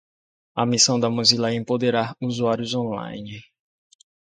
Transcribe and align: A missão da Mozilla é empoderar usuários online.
A 0.55 0.65
missão 0.65 0.99
da 0.99 1.11
Mozilla 1.11 1.51
é 1.51 1.53
empoderar 1.53 2.15
usuários 2.19 2.73
online. 2.73 3.39